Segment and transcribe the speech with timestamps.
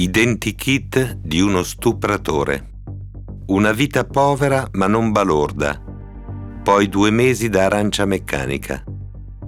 [0.00, 2.70] Identikit di uno stupratore.
[3.48, 5.78] Una vita povera ma non balorda.
[6.62, 8.82] Poi due mesi da arancia meccanica.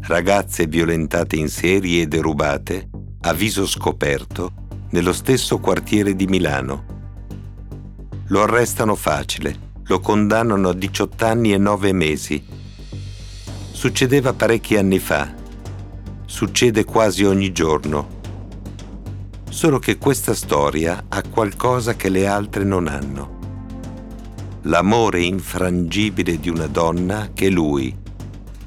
[0.02, 2.90] Ragazze violentate in serie e derubate,
[3.22, 4.52] a viso scoperto,
[4.90, 6.84] nello stesso quartiere di Milano.
[8.26, 12.44] Lo arrestano facile, lo condannano a 18 anni e 9 mesi.
[13.70, 15.32] Succedeva parecchi anni fa.
[16.26, 18.20] Succede quasi ogni giorno.
[19.52, 23.38] Solo che questa storia ha qualcosa che le altre non hanno.
[24.62, 27.94] L'amore infrangibile di una donna che lui,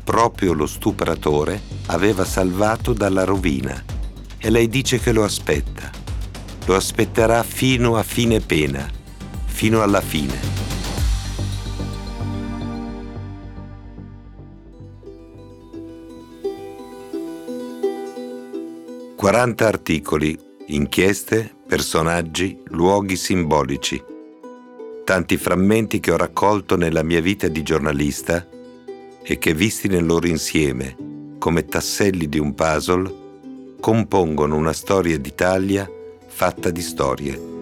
[0.03, 3.83] proprio lo stupratore, aveva salvato dalla rovina.
[4.37, 5.89] E lei dice che lo aspetta.
[6.65, 8.87] Lo aspetterà fino a fine pena,
[9.47, 10.65] fino alla fine.
[19.15, 24.01] 40 articoli, inchieste, personaggi, luoghi simbolici.
[25.03, 28.47] Tanti frammenti che ho raccolto nella mia vita di giornalista
[29.21, 30.95] e che visti nel loro insieme,
[31.37, 33.23] come tasselli di un puzzle,
[33.79, 35.87] compongono una storia d'Italia
[36.25, 37.53] fatta di storie.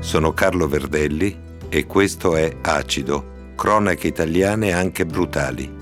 [0.00, 5.80] Sono Carlo Verdelli e questo è Acido, cronache italiane anche brutali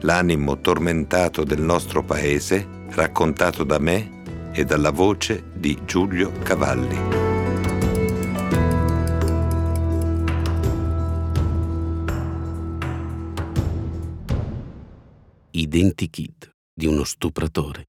[0.00, 6.98] l'animo tormentato del nostro paese, raccontato da me e dalla voce di Giulio Cavalli.
[15.50, 17.88] Identikit di uno stupratore.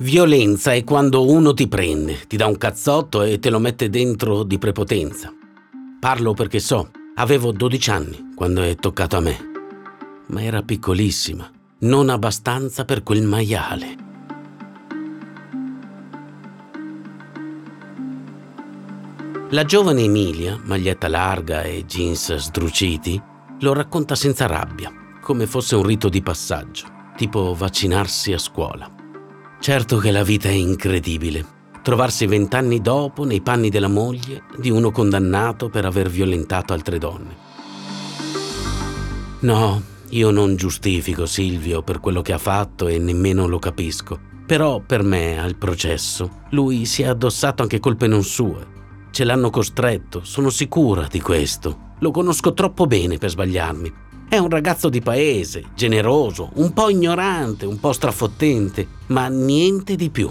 [0.00, 4.44] Violenza è quando uno ti prende, ti dà un cazzotto e te lo mette dentro
[4.44, 5.32] di prepotenza.
[5.98, 9.36] Parlo perché so, Avevo 12 anni quando è toccato a me,
[10.26, 13.96] ma era piccolissima, non abbastanza per quel maiale.
[19.50, 23.20] La giovane Emilia, maglietta larga e jeans sdruciti,
[23.62, 28.88] lo racconta senza rabbia, come fosse un rito di passaggio, tipo vaccinarsi a scuola.
[29.58, 31.57] Certo che la vita è incredibile,
[31.88, 37.34] trovarsi vent'anni dopo nei panni della moglie di uno condannato per aver violentato altre donne.
[39.38, 44.18] No, io non giustifico Silvio per quello che ha fatto e nemmeno lo capisco.
[44.44, 48.66] Però per me, al processo, lui si è addossato anche colpe non sue.
[49.10, 51.94] Ce l'hanno costretto, sono sicura di questo.
[52.00, 53.92] Lo conosco troppo bene per sbagliarmi.
[54.28, 60.10] È un ragazzo di paese, generoso, un po' ignorante, un po' strafottente, ma niente di
[60.10, 60.28] più.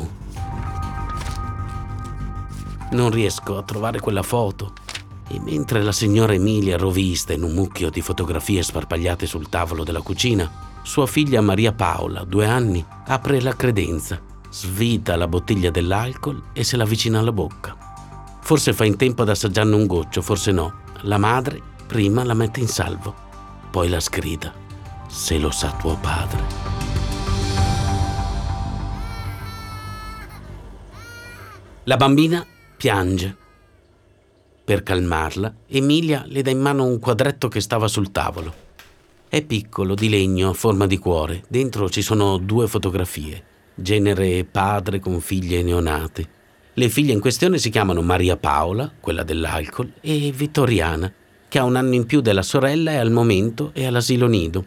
[2.90, 4.74] Non riesco a trovare quella foto.
[5.30, 10.02] E mentre la signora Emilia rovista in un mucchio di fotografie sparpagliate sul tavolo della
[10.02, 10.50] cucina,
[10.84, 16.78] sua figlia Maria Paola, due anni, apre la credenza, svita la bottiglia dell'alcol e se
[16.78, 17.76] l'avvicina alla bocca.
[18.40, 20.86] Forse fa in tempo ad assaggiarne un goccio, forse no.
[21.02, 23.14] La madre prima la mette in salvo,
[23.70, 24.54] poi la sgrida.
[25.10, 26.42] Se lo sa tuo padre.
[31.84, 32.46] La bambina
[32.78, 33.36] Piange.
[34.64, 38.54] Per calmarla, Emilia le dà in mano un quadretto che stava sul tavolo.
[39.28, 41.44] È piccolo, di legno, a forma di cuore.
[41.48, 43.44] Dentro ci sono due fotografie,
[43.74, 46.30] genere padre con figlie neonate.
[46.76, 51.12] Le figlie in questione si chiamano Maria Paola, quella dell'alcol, e Vittoriana,
[51.48, 54.64] che ha un anno in più della sorella e al momento è all'asilo nido.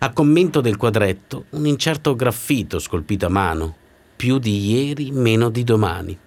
[0.00, 3.74] A commento del quadretto, un incerto graffito scolpito a mano.
[4.16, 6.18] Più di ieri, meno di domani.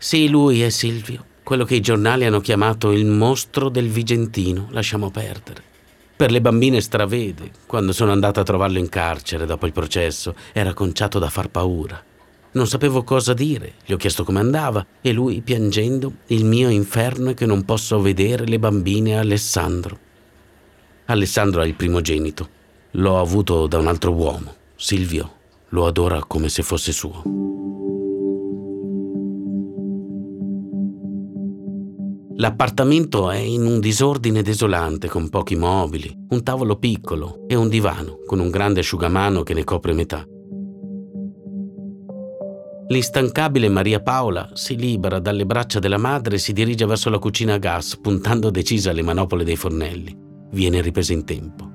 [0.00, 5.10] Sì, lui è Silvio, quello che i giornali hanno chiamato il mostro del Vigentino, lasciamo
[5.10, 5.60] perdere.
[6.14, 10.72] Per le bambine stravede, quando sono andata a trovarlo in carcere dopo il processo, era
[10.72, 12.00] conciato da far paura.
[12.52, 17.30] Non sapevo cosa dire, gli ho chiesto come andava e lui, piangendo, il mio inferno
[17.30, 19.98] è che non posso vedere le bambine Alessandro.
[21.06, 22.48] Alessandro è il primogenito.
[22.92, 24.54] L'ho avuto da un altro uomo.
[24.76, 25.34] Silvio
[25.70, 27.47] lo adora come se fosse suo.
[32.40, 38.20] L'appartamento è in un disordine desolante con pochi mobili, un tavolo piccolo e un divano
[38.24, 40.24] con un grande asciugamano che ne copre metà.
[42.90, 47.54] L'instancabile Maria Paola si libera dalle braccia della madre e si dirige verso la cucina
[47.54, 50.16] a gas, puntando decisa alle manopole dei fornelli.
[50.52, 51.72] Viene ripresa in tempo.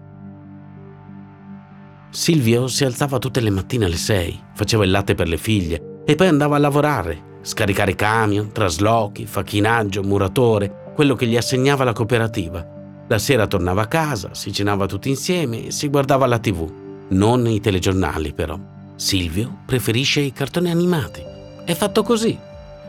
[2.10, 6.16] Silvio si alzava tutte le mattine alle sei, faceva il latte per le figlie e
[6.16, 12.66] poi andava a lavorare, scaricare camion, traslochi, facchinaggio, muratore, quello che gli assegnava la cooperativa.
[13.08, 16.82] La sera tornava a casa, si cenava tutti insieme e si guardava la tv.
[17.10, 18.58] non i telegiornali però.
[18.96, 21.22] Silvio preferisce i cartoni animati.
[21.66, 22.38] È fatto così.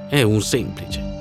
[0.09, 1.12] È un semplice.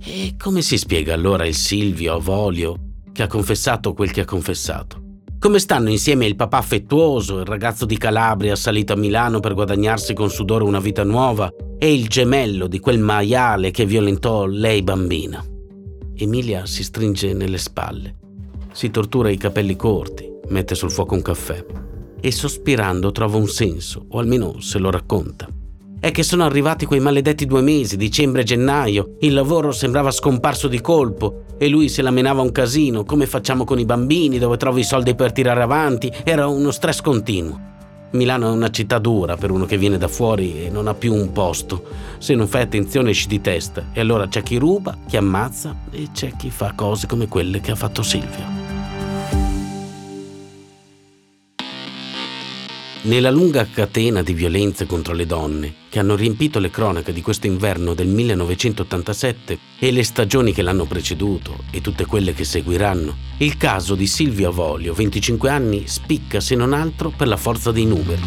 [0.00, 2.78] E come si spiega allora il Silvio Avolio
[3.12, 5.07] che ha confessato quel che ha confessato?
[5.38, 10.12] Come stanno insieme il papà affettuoso, il ragazzo di Calabria salito a Milano per guadagnarsi
[10.12, 11.48] con sudore una vita nuova
[11.78, 15.44] e il gemello di quel maiale che violentò lei bambina?
[16.16, 18.16] Emilia si stringe nelle spalle,
[18.72, 21.64] si tortura i capelli corti, mette sul fuoco un caffè
[22.20, 25.48] e sospirando trova un senso, o almeno se lo racconta.
[26.00, 30.68] È che sono arrivati quei maledetti due mesi, dicembre e gennaio, il lavoro sembrava scomparso
[30.68, 34.56] di colpo e lui se la menava un casino, come facciamo con i bambini, dove
[34.56, 37.58] trovi i soldi per tirare avanti, era uno stress continuo.
[38.10, 41.12] Milano è una città dura per uno che viene da fuori e non ha più
[41.12, 41.82] un posto.
[42.18, 46.10] Se non fai attenzione esci di testa e allora c'è chi ruba, chi ammazza e
[46.12, 48.67] c'è chi fa cose come quelle che ha fatto Silvio.
[53.00, 57.46] Nella lunga catena di violenze contro le donne che hanno riempito le cronache di questo
[57.46, 63.56] inverno del 1987 e le stagioni che l'hanno preceduto e tutte quelle che seguiranno, il
[63.56, 68.20] caso di Silvio Avolio, 25 anni, spicca se non altro per la forza dei numeri.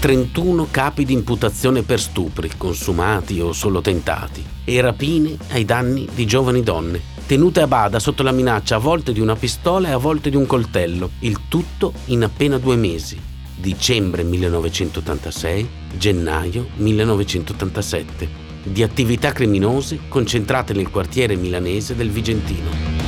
[0.00, 6.26] 31 capi di imputazione per stupri, consumati o solo tentati, e rapine ai danni di
[6.26, 9.96] giovani donne, tenute a bada sotto la minaccia a volte di una pistola e a
[9.96, 13.18] volte di un coltello, il tutto in appena due mesi,
[13.56, 18.28] dicembre 1986, gennaio 1987,
[18.64, 23.02] di attività criminose concentrate nel quartiere milanese del Vigentino.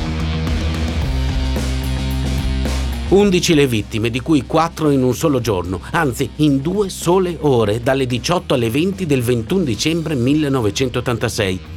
[3.09, 7.81] 11 le vittime, di cui 4 in un solo giorno, anzi in due sole ore,
[7.81, 11.75] dalle 18 alle 20 del 21 dicembre 1986,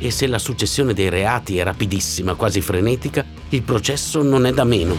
[0.00, 4.64] e se la successione dei reati è rapidissima, quasi frenetica, il processo non è da
[4.64, 4.96] meno.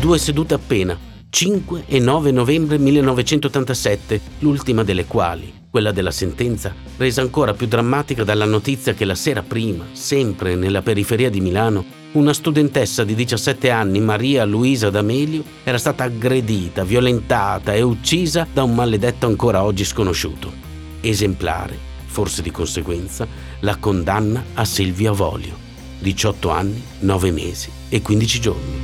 [0.00, 0.96] Due sedute appena,
[1.28, 8.22] 5 e 9 novembre 1987, l'ultima delle quali, quella della sentenza, resa ancora più drammatica
[8.22, 13.68] dalla notizia che la sera prima, sempre nella periferia di Milano, una studentessa di 17
[13.70, 19.84] anni, Maria Luisa D'Amelio, era stata aggredita, violentata e uccisa da un maledetto ancora oggi
[19.84, 20.64] sconosciuto.
[21.00, 21.85] Esemplare
[22.16, 23.28] forse di conseguenza,
[23.60, 25.54] la condanna a Silvia Volio,
[25.98, 28.78] 18 anni, 9 mesi e 15 giorni.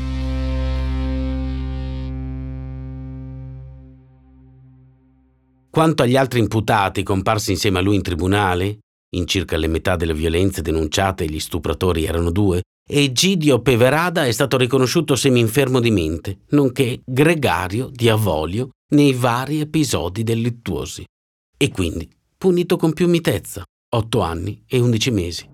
[5.70, 8.80] Quanto agli altri imputati comparsi insieme a lui in tribunale,
[9.16, 14.58] in circa le metà delle violenze denunciate gli stupratori erano due, Egidio Peverada è stato
[14.58, 21.02] riconosciuto semi-infermo di mente, nonché gregario di Avolio nei vari episodi delittuosi.
[21.56, 22.06] E quindi
[22.42, 23.62] punito con più mitezza,
[23.94, 25.48] 8 anni e 11 mesi.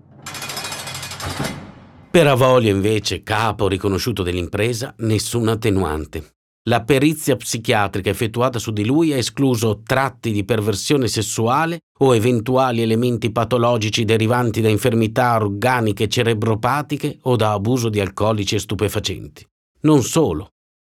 [2.09, 6.31] Per Avolio, invece, capo riconosciuto dell'impresa, nessuna attenuante.
[6.67, 12.81] La perizia psichiatrica effettuata su di lui ha escluso tratti di perversione sessuale o eventuali
[12.81, 19.45] elementi patologici derivanti da infermità organiche cerebropatiche o da abuso di alcolici e stupefacenti.
[19.81, 20.53] Non solo.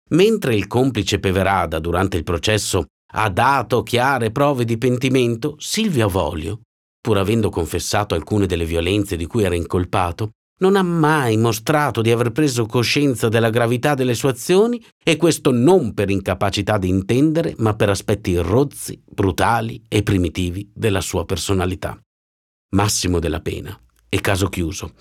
[0.10, 6.62] Mentre il complice Peverada durante il processo ha dato chiare prove di pentimento, Silvio Avolio,
[7.00, 12.12] pur avendo confessato alcune delle violenze di cui era incolpato, non ha mai mostrato di
[12.12, 17.54] aver preso coscienza della gravità delle sue azioni e questo non per incapacità di intendere,
[17.58, 21.98] ma per aspetti rozzi, brutali e primitivi della sua personalità.
[22.72, 23.78] Massimo della pena
[24.10, 24.94] e caso chiuso.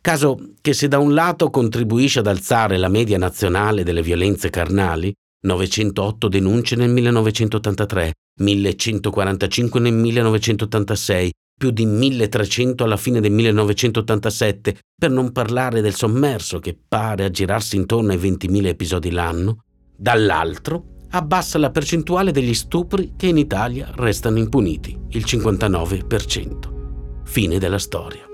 [0.00, 5.12] Caso che se da un lato contribuisce ad alzare la media nazionale delle violenze carnali,
[5.42, 15.10] 908 denunce nel 1983, 1145 nel 1986, più di 1300 alla fine del 1987, per
[15.10, 19.64] non parlare del sommerso che pare aggirarsi intorno ai 20.000 episodi l'anno,
[19.96, 27.22] dall'altro abbassa la percentuale degli stupri che in Italia restano impuniti, il 59%.
[27.24, 28.26] Fine della storia.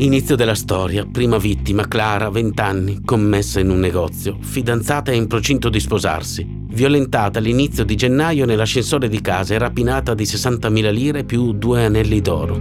[0.00, 5.26] Inizio della storia, prima vittima, Clara, 20 anni, commessa in un negozio, fidanzata e in
[5.26, 11.24] procinto di sposarsi, violentata all'inizio di gennaio nell'ascensore di casa e rapinata di 60.000 lire
[11.24, 12.60] più due anelli d'oro.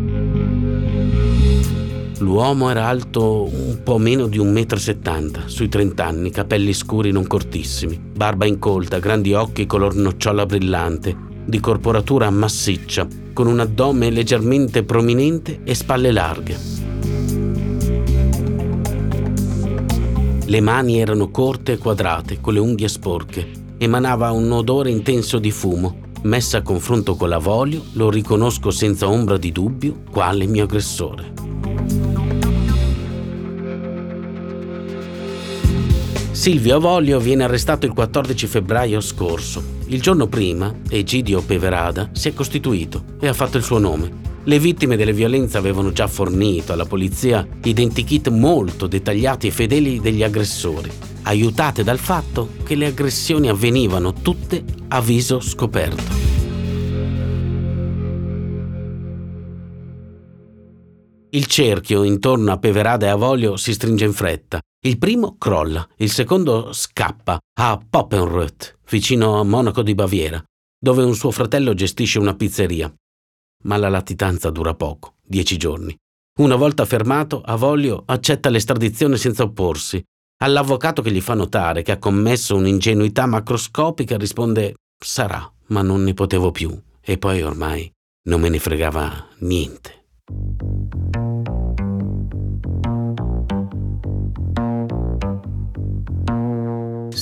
[2.17, 7.27] L'uomo era alto un po' meno di 1,70 m, sui 30 anni, capelli scuri non
[7.27, 11.15] cortissimi, barba incolta, grandi occhi color nocciola brillante,
[11.45, 16.86] di corporatura massiccia, con un addome leggermente prominente e spalle larghe.
[20.49, 23.45] Le mani erano corte e quadrate, con le unghie sporche.
[23.77, 26.05] Emanava un odore intenso di fumo.
[26.21, 31.33] Messa a confronto con l'avolio, lo riconosco senza ombra di dubbio quale mio aggressore.
[36.31, 39.61] Silvio Avoglio viene arrestato il 14 febbraio scorso.
[39.87, 44.36] Il giorno prima, Egidio Peverada si è costituito e ha fatto il suo nome.
[44.47, 50.23] Le vittime delle violenze avevano già fornito alla polizia identikit molto dettagliati e fedeli degli
[50.23, 50.89] aggressori,
[51.23, 56.15] aiutate dal fatto che le aggressioni avvenivano tutte a viso scoperto.
[61.31, 64.61] Il cerchio intorno a Peverada e Avoglio si stringe in fretta.
[64.79, 70.41] Il primo crolla, il secondo scappa a Poppenreuth, vicino a Monaco di Baviera,
[70.79, 72.89] dove un suo fratello gestisce una pizzeria
[73.63, 75.95] ma la latitanza dura poco, dieci giorni.
[76.39, 80.03] Una volta fermato, Avoglio accetta l'estradizione senza opporsi.
[80.39, 86.13] All'avvocato che gli fa notare che ha commesso un'ingenuità macroscopica risponde sarà, ma non ne
[86.13, 86.79] potevo più.
[87.01, 87.91] E poi ormai
[88.27, 90.05] non me ne fregava niente.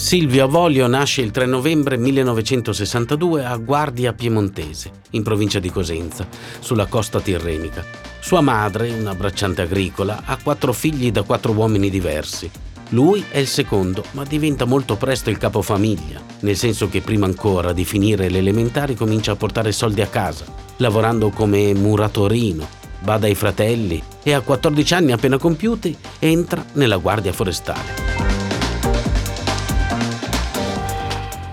[0.05, 6.27] Silvio Avoglio nasce il 3 novembre 1962 a Guardia Piemontese, in provincia di Cosenza,
[6.59, 7.83] sulla costa tirrenica.
[8.19, 12.47] Sua madre, una bracciante agricola, ha quattro figli da quattro uomini diversi.
[12.89, 17.73] Lui è il secondo, ma diventa molto presto il capofamiglia, nel senso che prima ancora
[17.73, 20.45] di finire le elementari comincia a portare soldi a casa,
[20.77, 22.67] lavorando come muratorino,
[22.99, 28.24] bada ai fratelli e a 14 anni appena compiuti entra nella Guardia Forestale.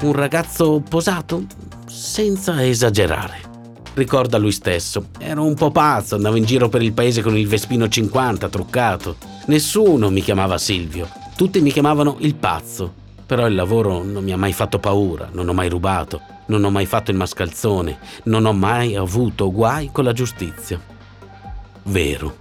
[0.02, 1.44] Un ragazzo posato?
[1.87, 3.38] Senza esagerare.
[3.94, 5.11] Ricorda lui stesso.
[5.18, 9.14] Ero un po' pazzo, andavo in giro per il paese con il Vespino 50 truccato.
[9.47, 11.09] Nessuno mi chiamava Silvio.
[11.37, 12.92] Tutti mi chiamavano il pazzo.
[13.25, 16.71] Però il lavoro non mi ha mai fatto paura, non ho mai rubato, non ho
[16.71, 20.80] mai fatto il mascalzone, non ho mai avuto guai con la giustizia.
[21.85, 22.38] Vero.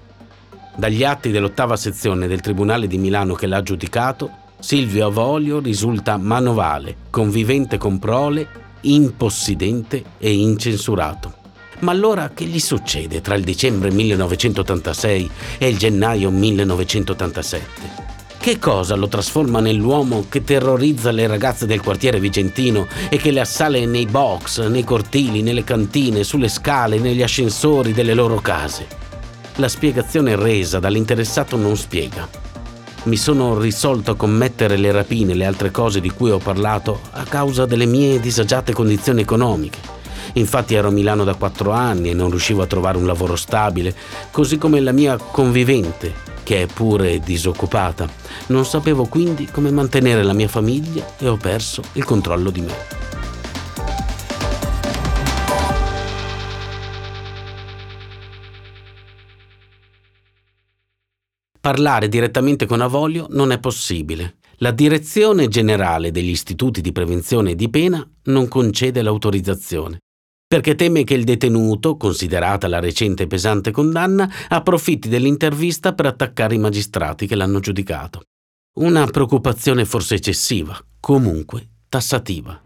[0.76, 6.96] Dagli atti dell'ottava sezione del Tribunale di Milano che l'ha giudicato, Silvio Avoglio risulta manovale,
[7.10, 8.48] convivente con prole,
[8.82, 11.34] impossidente e incensurato.
[11.80, 18.10] Ma allora che gli succede tra il dicembre 1986 e il gennaio 1987?
[18.38, 23.40] Che cosa lo trasforma nell'uomo che terrorizza le ragazze del quartiere vigentino e che le
[23.40, 28.86] assale nei box, nei cortili, nelle cantine, sulle scale, negli ascensori delle loro case?
[29.56, 32.51] La spiegazione resa dall'interessato non spiega
[33.04, 37.02] mi sono risolto a commettere le rapine e le altre cose di cui ho parlato
[37.12, 39.80] a causa delle mie disagiate condizioni economiche.
[40.34, 43.96] Infatti ero a Milano da quattro anni e non riuscivo a trovare un lavoro stabile,
[44.30, 48.08] così come la mia convivente, che è pure disoccupata.
[48.48, 53.21] Non sapevo quindi come mantenere la mia famiglia e ho perso il controllo di me.
[61.62, 64.38] Parlare direttamente con Avoglio non è possibile.
[64.58, 70.00] La Direzione Generale degli Istituti di Prevenzione di Pena non concede l'autorizzazione,
[70.48, 76.58] perché teme che il detenuto, considerata la recente pesante condanna, approfitti dell'intervista per attaccare i
[76.58, 78.24] magistrati che l'hanno giudicato.
[78.80, 82.60] Una preoccupazione forse eccessiva, comunque tassativa.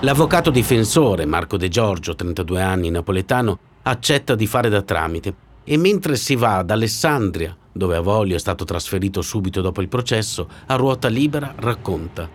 [0.00, 6.16] L'avvocato difensore Marco De Giorgio, 32 anni, napoletano, accetta di fare da tramite e mentre
[6.16, 11.08] si va ad Alessandria, dove Avoglio è stato trasferito subito dopo il processo, a ruota
[11.08, 12.28] libera racconta.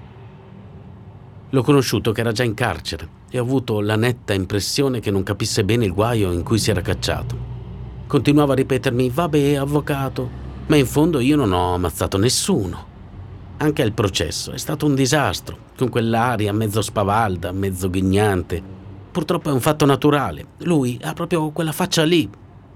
[1.49, 5.23] L'ho conosciuto che era già in carcere e ho avuto la netta impressione che non
[5.23, 7.51] capisse bene il guaio in cui si era cacciato.
[8.07, 10.29] Continuava a ripetermi, vabbè, avvocato,
[10.67, 12.91] ma in fondo io non ho ammazzato nessuno.
[13.57, 18.61] Anche al processo è stato un disastro, con quell'aria mezzo spavalda, mezzo ghignante,
[19.13, 20.43] Purtroppo è un fatto naturale.
[20.63, 22.27] Lui ha proprio quella faccia lì.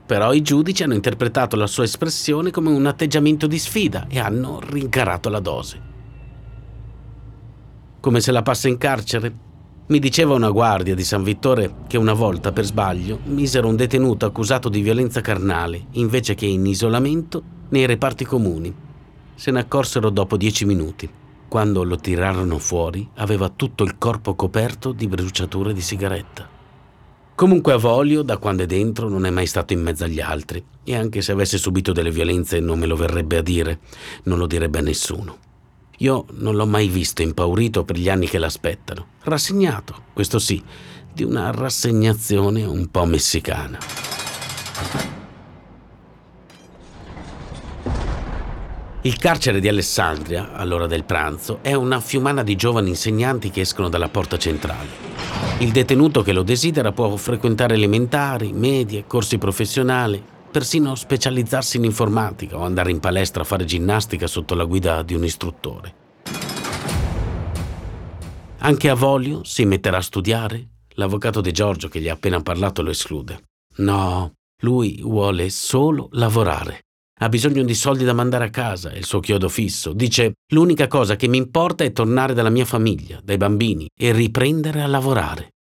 [0.05, 4.59] Però i giudici hanno interpretato la sua espressione come un atteggiamento di sfida e hanno
[4.61, 5.81] rincarato la dose.
[7.99, 9.35] Come se la passa in carcere?
[9.87, 14.27] Mi diceva una guardia di San Vittore che una volta, per sbaglio, misero un detenuto
[14.27, 18.71] accusato di violenza carnale invece che in isolamento nei reparti comuni.
[19.33, 21.09] Se ne accorsero dopo dieci minuti.
[21.47, 26.47] Quando lo tirarono fuori, aveva tutto il corpo coperto di bruciature di sigaretta.
[27.35, 30.95] Comunque Avolio, da quando è dentro, non è mai stato in mezzo agli altri, e
[30.95, 33.79] anche se avesse subito delle violenze non me lo verrebbe a dire,
[34.23, 35.37] non lo direbbe a nessuno.
[35.99, 40.61] Io non l'ho mai visto impaurito per gli anni che l'aspettano, rassegnato, questo sì,
[41.13, 45.06] di una rassegnazione un po' messicana.
[49.07, 53.87] Il carcere di Alessandria, all'ora del pranzo, è una fiumana di giovani insegnanti che escono
[53.87, 54.89] dalla porta centrale.
[55.59, 60.21] Il detenuto che lo desidera può frequentare elementari, medie, corsi professionali.
[60.51, 65.13] persino specializzarsi in informatica o andare in palestra a fare ginnastica sotto la guida di
[65.13, 65.93] un istruttore.
[68.57, 70.67] Anche Avolio si metterà a studiare?
[70.95, 73.41] L'avvocato De Giorgio che gli ha appena parlato lo esclude.
[73.77, 74.33] No,
[74.63, 76.81] lui vuole solo lavorare.
[77.19, 79.91] Ha bisogno di soldi da mandare a casa, è il suo chiodo fisso.
[79.93, 84.81] Dice, l'unica cosa che mi importa è tornare dalla mia famiglia, dai bambini, e riprendere
[84.81, 85.53] a lavorare.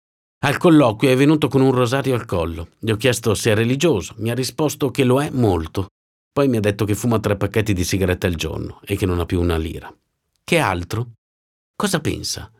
[0.45, 2.69] Al colloquio è venuto con un rosario al collo.
[2.77, 5.87] Gli ho chiesto se è religioso, mi ha risposto che lo è molto.
[6.31, 9.19] Poi mi ha detto che fuma tre pacchetti di sigarette al giorno e che non
[9.19, 9.91] ha più una lira.
[10.43, 11.13] Che altro?
[11.75, 12.51] Cosa pensa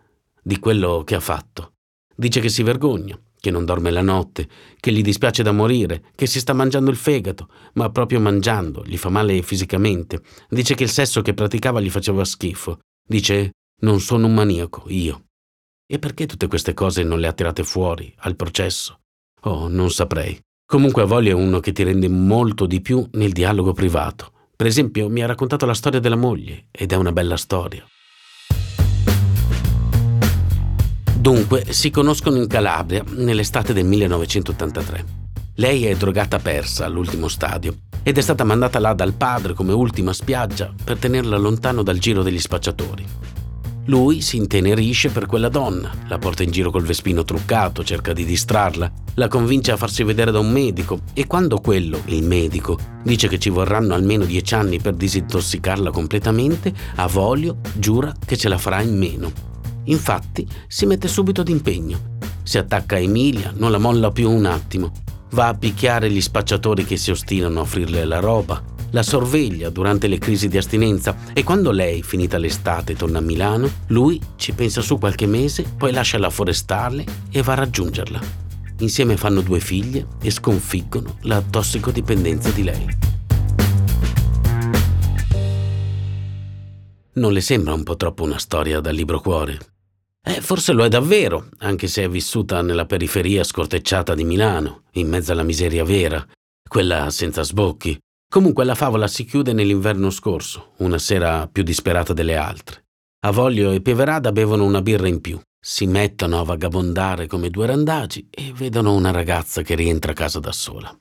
[0.41, 1.73] di quello che ha fatto?
[2.15, 4.47] Dice che si vergogna, che non dorme la notte,
[4.79, 8.97] che gli dispiace da morire, che si sta mangiando il fegato, ma proprio mangiando gli
[8.97, 10.21] fa male fisicamente.
[10.49, 12.79] Dice che il sesso che praticava gli faceva schifo.
[13.05, 13.51] Dice
[13.81, 15.25] non sono un maniaco, io.
[15.85, 18.99] E perché tutte queste cose non le ha tirate fuori, al processo?
[19.41, 20.39] Oh, non saprei.
[20.65, 24.31] Comunque Avoglio è uno che ti rende molto di più nel dialogo privato.
[24.55, 27.87] Per esempio, mi ha raccontato la storia della moglie, ed è una bella storia.
[31.19, 35.05] Dunque, si conoscono in Calabria nell'estate del 1983.
[35.55, 40.13] Lei è drogata persa all'ultimo stadio ed è stata mandata là dal padre come ultima
[40.13, 43.03] spiaggia per tenerla lontano dal giro degli spacciatori.
[43.85, 48.23] Lui si intenerisce per quella donna, la porta in giro col vespino truccato, cerca di
[48.23, 53.27] distrarla, la convince a farsi vedere da un medico e quando quello, il medico, dice
[53.27, 58.81] che ci vorranno almeno dieci anni per disintossicarla completamente, Avolio giura che ce la farà
[58.81, 59.55] in meno.
[59.87, 62.15] Infatti si mette subito d'impegno.
[62.43, 64.91] Si attacca a Emilia, non la molla più un attimo.
[65.31, 70.07] Va a picchiare gli spacciatori che si ostinano a offrirle la roba, la sorveglia durante
[70.07, 74.81] le crisi di astinenza e quando lei, finita l'estate, torna a Milano, lui ci pensa
[74.81, 78.19] su qualche mese, poi lascia la forestale e va a raggiungerla.
[78.79, 82.85] Insieme fanno due figlie e sconfiggono la tossicodipendenza di lei.
[87.13, 89.76] Non le sembra un po' troppo una storia da libro cuore?
[90.27, 95.07] Eh, forse lo è davvero, anche se è vissuta nella periferia scortecciata di Milano, in
[95.07, 96.25] mezzo alla miseria vera,
[96.67, 97.97] quella senza sbocchi,
[98.29, 102.83] Comunque la favola si chiude nell'inverno scorso, una sera più disperata delle altre.
[103.25, 108.27] Avoglio e Peverada bevono una birra in più, si mettono a vagabondare come due randagi
[108.29, 110.93] e vedono una ragazza che rientra a casa da sola.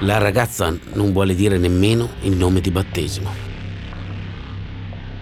[0.00, 3.55] La ragazza non vuole dire nemmeno il nome di battesimo.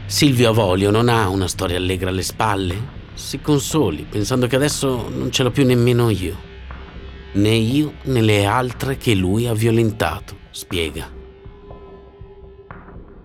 [0.06, 3.02] Silvio Avolio non ha una storia allegra alle spalle?
[3.14, 6.52] Si consoli pensando che adesso non ce l'ho più nemmeno io
[7.34, 11.10] né io né le altre che lui ha violentato, spiega.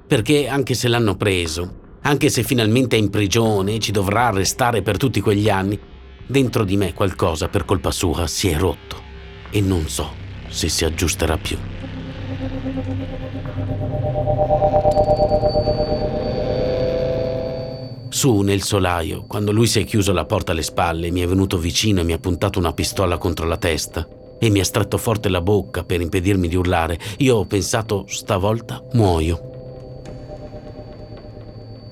[0.08, 4.82] Perché anche se l'hanno preso, anche se finalmente è in prigione e ci dovrà restare
[4.82, 5.80] per tutti quegli anni,
[6.26, 9.02] dentro di me qualcosa per colpa sua si è rotto
[9.52, 10.12] e non so
[10.48, 11.58] se si aggiusterà più.
[18.19, 21.58] Su nel solaio, quando lui si è chiuso la porta alle spalle, mi è venuto
[21.58, 24.05] vicino e mi ha puntato una pistola contro la testa
[24.38, 26.99] e mi ha stretto forte la bocca per impedirmi di urlare.
[27.19, 29.39] Io ho pensato, stavolta muoio.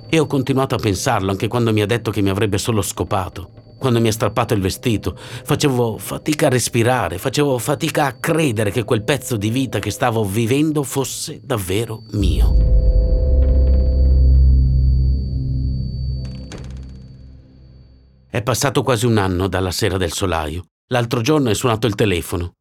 [0.09, 3.75] E ho continuato a pensarlo anche quando mi ha detto che mi avrebbe solo scopato.
[3.77, 8.83] Quando mi ha strappato il vestito, facevo fatica a respirare, facevo fatica a credere che
[8.83, 12.87] quel pezzo di vita che stavo vivendo fosse davvero mio.
[18.29, 20.65] È passato quasi un anno dalla sera del solaio.
[20.87, 22.55] L'altro giorno è suonato il telefono.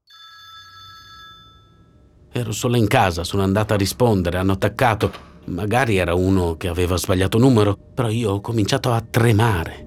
[2.31, 5.13] Ero solo in casa, sono andata a rispondere, hanno attaccato.
[5.47, 9.85] Magari era uno che aveva sbagliato numero, però io ho cominciato a tremare.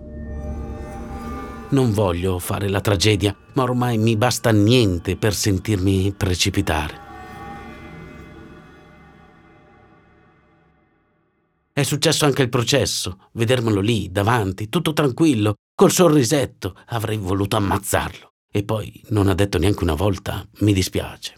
[1.70, 7.09] Non voglio fare la tragedia, ma ormai mi basta niente per sentirmi precipitare.
[11.80, 18.34] È successo anche il processo, vedermelo lì, davanti, tutto tranquillo, Col sorrisetto avrei voluto ammazzarlo.
[18.52, 21.36] E poi non ha detto neanche una volta mi dispiace.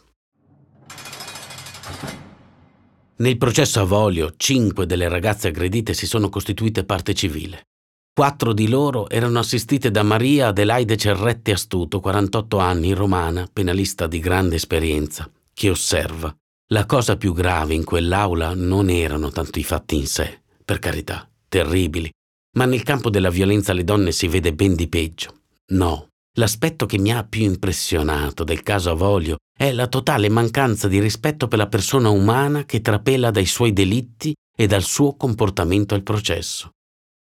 [3.18, 7.68] Nel processo a Volio, cinque delle ragazze aggredite si sono costituite parte civile.
[8.12, 14.18] Quattro di loro erano assistite da Maria Adelaide Cerretti Astuto, 48 anni, romana, penalista di
[14.18, 16.36] grande esperienza, che osserva.
[16.74, 21.30] La cosa più grave in quell'aula non erano tanto i fatti in sé, per carità,
[21.50, 22.10] terribili,
[22.56, 25.42] ma nel campo della violenza alle donne si vede ben di peggio.
[25.74, 26.08] No,
[26.38, 31.50] l'aspetto che mi ha più impressionato del caso Avolio è la totale mancanza di rispetto
[31.50, 36.70] per la persona umana che trapela dai suoi delitti e dal suo comportamento al processo.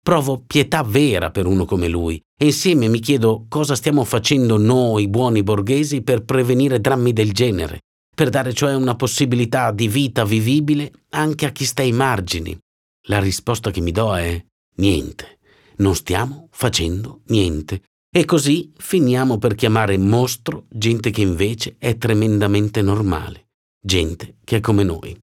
[0.03, 5.07] Provo pietà vera per uno come lui E insieme mi chiedo cosa stiamo facendo noi
[5.07, 7.81] buoni borghesi per prevenire drammi del genere,
[8.19, 12.59] per dare cioè una possibilità di vita vivibile anche a chi sta ai margini.
[13.07, 14.45] La risposta che mi do è
[14.79, 15.39] niente.
[15.77, 17.83] Non stiamo facendo niente.
[18.11, 23.51] E così finiamo per chiamare mostro gente che invece è tremendamente normale,
[23.81, 25.17] gente che è come noi.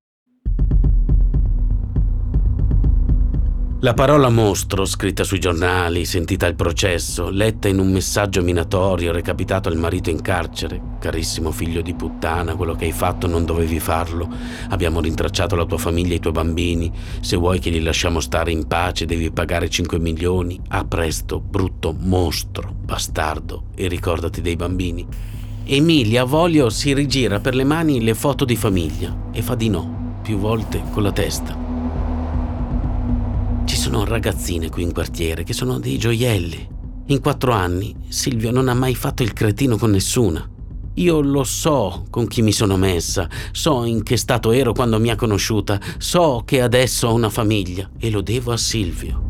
[3.85, 9.69] La parola mostro, scritta sui giornali, sentita al processo, letta in un messaggio minatorio recapitato
[9.69, 14.27] al marito in carcere, carissimo figlio di puttana, quello che hai fatto non dovevi farlo,
[14.69, 18.49] abbiamo rintracciato la tua famiglia e i tuoi bambini, se vuoi che li lasciamo stare
[18.49, 25.05] in pace devi pagare 5 milioni, a presto, brutto mostro, bastardo, e ricordati dei bambini.
[25.63, 29.29] Emilia Voglio si rigira per le mani le foto di famiglia.
[29.31, 31.64] E fa di no, più volte con la testa.
[33.85, 36.67] Sono ragazzine qui in quartiere che sono dei gioielli.
[37.05, 40.43] In quattro anni Silvio non ha mai fatto il cretino con nessuna.
[40.95, 45.11] Io lo so con chi mi sono messa, so in che stato ero quando mi
[45.11, 49.23] ha conosciuta, so che adesso ho una famiglia e lo devo a Silvio.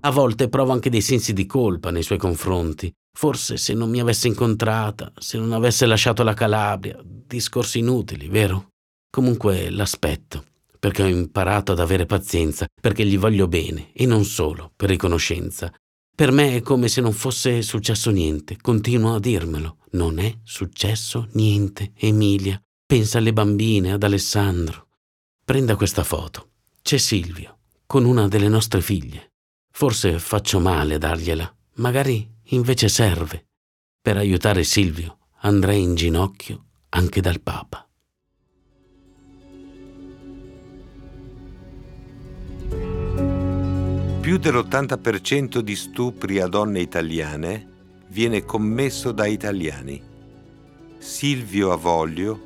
[0.00, 2.92] A volte provo anche dei sensi di colpa nei suoi confronti.
[3.18, 8.68] Forse se non mi avesse incontrata, se non avesse lasciato la Calabria, discorsi inutili, vero?
[9.08, 10.44] Comunque l'aspetto
[10.78, 15.72] perché ho imparato ad avere pazienza, perché gli voglio bene e non solo per riconoscenza.
[16.14, 19.78] Per me è come se non fosse successo niente, continuo a dirmelo.
[19.92, 22.60] Non è successo niente, Emilia.
[22.86, 24.88] Pensa alle bambine, ad Alessandro.
[25.44, 26.52] Prenda questa foto.
[26.82, 29.32] C'è Silvio, con una delle nostre figlie.
[29.70, 33.46] Forse faccio male a dargliela, magari invece serve.
[34.00, 37.85] Per aiutare Silvio andrei in ginocchio anche dal Papa.
[44.26, 47.68] Più dell'80% di stupri a donne italiane
[48.08, 50.02] viene commesso da italiani.
[50.98, 52.40] Silvio Avoglio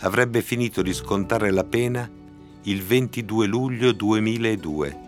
[0.00, 2.06] avrebbe finito di scontare la pena
[2.64, 4.98] il 22 luglio 2002,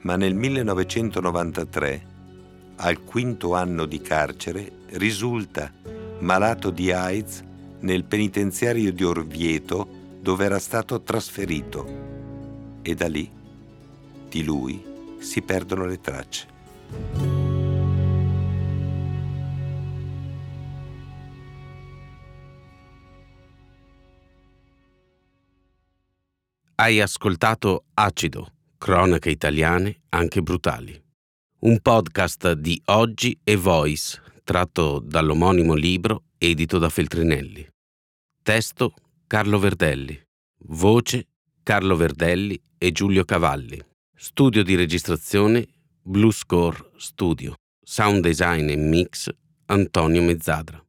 [0.00, 2.06] ma nel 1993,
[2.76, 5.72] al quinto anno di carcere, risulta
[6.18, 7.42] malato di AIDS
[7.80, 9.88] nel penitenziario di Orvieto
[10.20, 13.30] dove era stato trasferito e da lì,
[14.28, 14.92] di lui,
[15.24, 16.46] si perdono le tracce.
[26.76, 31.02] Hai ascoltato Acido, cronache italiane anche brutali.
[31.60, 37.66] Un podcast di Oggi e Voice, tratto dall'omonimo libro edito da Feltrinelli.
[38.42, 38.92] Testo
[39.26, 40.20] Carlo Verdelli.
[40.66, 41.26] Voce
[41.62, 43.93] Carlo Verdelli e Giulio Cavalli.
[44.26, 45.66] Studio di registrazione
[46.00, 47.56] Blue Score Studio.
[47.84, 49.28] Sound design e mix
[49.66, 50.83] Antonio Mezzadra.